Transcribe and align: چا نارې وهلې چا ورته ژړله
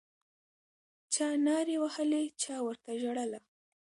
چا 1.13 1.27
نارې 1.45 1.75
وهلې 1.83 2.23
چا 2.41 2.55
ورته 2.67 2.91
ژړله 3.01 3.39